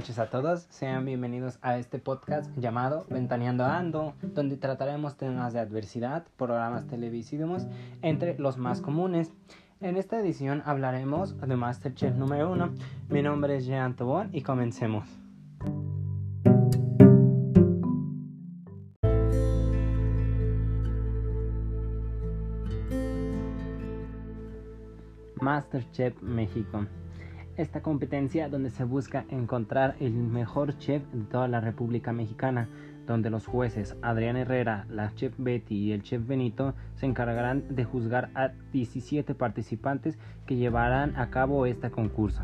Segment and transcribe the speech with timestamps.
[0.00, 0.66] noches a todos.
[0.70, 7.66] Sean bienvenidos a este podcast llamado Ventaneando Ando, donde trataremos temas de adversidad, programas televisivos,
[8.00, 9.30] entre los más comunes.
[9.82, 12.70] En esta edición hablaremos de Masterchef número 1.
[13.10, 15.06] Mi nombre es Jean Tobón y comencemos.
[25.42, 26.86] Masterchef México
[27.60, 32.68] esta competencia donde se busca encontrar el mejor chef de toda la República Mexicana,
[33.06, 37.84] donde los jueces Adrián Herrera, la chef Betty y el chef Benito se encargarán de
[37.84, 42.42] juzgar a 17 participantes que llevarán a cabo este concurso.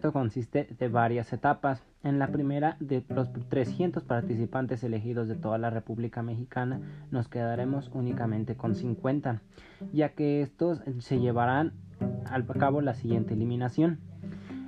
[0.00, 1.84] Consiste de varias etapas.
[2.02, 7.90] En la primera, de los 300 participantes elegidos de toda la República Mexicana, nos quedaremos
[7.92, 9.42] únicamente con 50,
[9.92, 11.72] ya que estos se llevarán
[12.26, 14.00] al cabo la siguiente eliminación.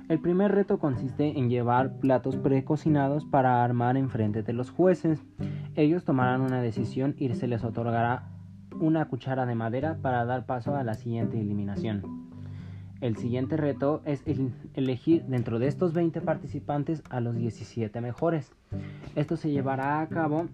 [0.09, 5.25] El primer reto consiste en llevar platos precocinados para armar enfrente de los jueces.
[5.75, 8.29] Ellos tomarán una decisión y se les otorgará
[8.79, 12.22] una cuchara de madera para dar paso a la siguiente eliminación.
[13.03, 14.23] El siguiente reto es
[14.75, 18.53] elegir dentro de estos 20 participantes a los 17 mejores.
[19.17, 20.47] Esto se llevará a cabo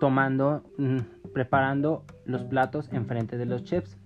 [0.00, 3.96] tomando, mm, preparando los platos enfrente de los chefs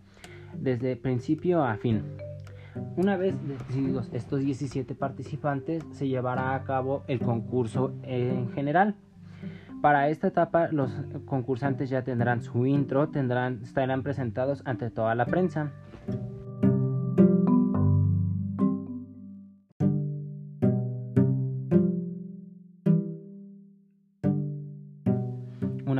[0.56, 2.04] desde principio a fin.
[2.94, 8.94] Una vez decididos estos 17 participantes, se llevará a cabo el concurso en general.
[9.82, 10.92] Para esta etapa, los
[11.24, 15.72] concursantes ya tendrán su intro, tendrán, estarán presentados ante toda la prensa.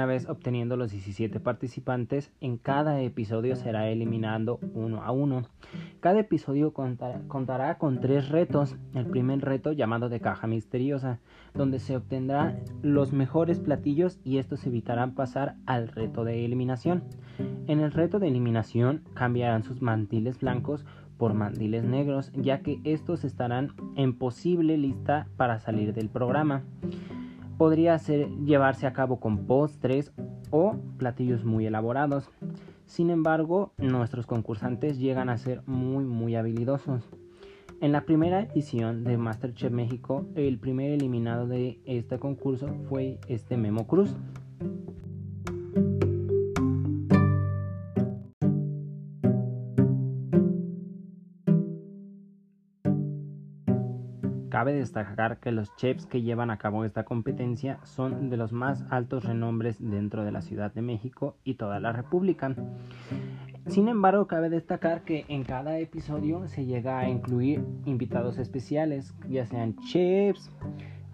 [0.04, 5.44] Una vez obteniendo los 17 participantes, en cada episodio será eliminando uno a uno.
[6.00, 8.76] Cada episodio contará, con tres retos.
[8.92, 11.20] El primer reto llamado de caja misteriosa,
[11.54, 17.04] donde se obtendrán los mejores platillos y estos evitarán pasar al reto de eliminación.
[17.66, 20.84] En el reto de eliminación cambiarán sus mantiles blancos
[21.16, 26.62] por mandiles negros, ya que estos estarán en posible lista para salir del programa
[27.56, 30.12] podría ser, llevarse a cabo con postres
[30.50, 32.30] o platillos muy elaborados.
[32.86, 37.08] Sin embargo, nuestros concursantes llegan a ser muy muy habilidosos.
[37.80, 43.56] En la primera edición de MasterChef México, el primer eliminado de este concurso fue este
[43.56, 44.14] Memo Cruz.
[54.54, 58.84] Cabe destacar que los chefs que llevan a cabo esta competencia son de los más
[58.88, 62.54] altos renombres dentro de la Ciudad de México y toda la República.
[63.66, 69.44] Sin embargo, cabe destacar que en cada episodio se llega a incluir invitados especiales, ya
[69.44, 70.52] sean chefs,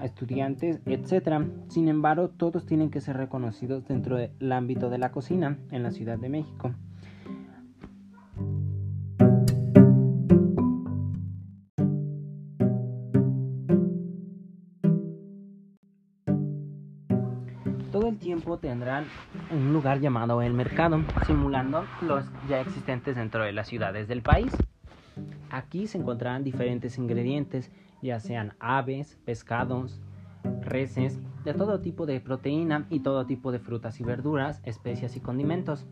[0.02, 1.42] estudiantes, etc.
[1.68, 5.92] Sin embargo, todos tienen que ser reconocidos dentro del ámbito de la cocina en la
[5.92, 6.74] Ciudad de México.
[18.10, 19.06] El tiempo tendrán
[19.52, 24.52] un lugar llamado el mercado, simulando los ya existentes dentro de las ciudades del país.
[25.50, 27.70] Aquí se encontrarán diferentes ingredientes,
[28.02, 30.00] ya sean aves, pescados,
[30.60, 35.20] reses, de todo tipo de proteína y todo tipo de frutas y verduras, especias y
[35.20, 35.86] condimentos.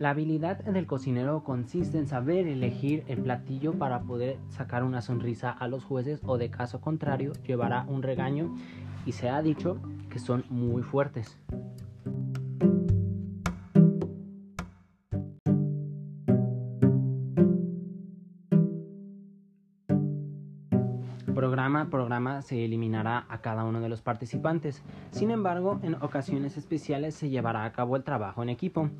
[0.00, 5.50] La habilidad del cocinero consiste en saber elegir el platillo para poder sacar una sonrisa
[5.50, 8.56] a los jueces o de caso contrario llevará un regaño
[9.04, 9.78] y se ha dicho
[10.08, 11.36] que son muy fuertes.
[21.40, 24.82] Programa programa se eliminará a cada uno de los participantes.
[25.10, 28.90] Sin embargo, en ocasiones especiales se llevará a cabo el trabajo en equipo,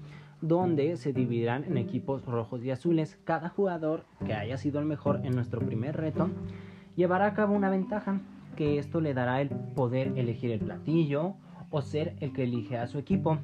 [0.41, 3.19] donde se dividirán en equipos rojos y azules.
[3.25, 6.31] Cada jugador que haya sido el mejor en nuestro primer reto
[6.97, 8.23] llevará a cabo una ventaja
[8.57, 11.35] que esto le dará el poder elegir el platillo
[11.69, 13.37] o ser el que elige a su equipo.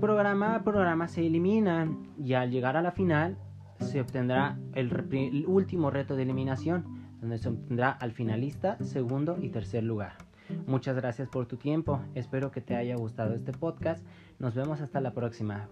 [0.00, 3.38] Programa a programa se eliminan y al llegar a la final
[3.80, 9.84] se obtendrá el, último reto de eliminación, donde se obtendrá al finalista, segundo y tercer
[9.84, 10.18] lugar.
[10.66, 14.04] Muchas gracias por tu tiempo, espero que te haya gustado este podcast,
[14.38, 15.68] nos vemos hasta la próxima.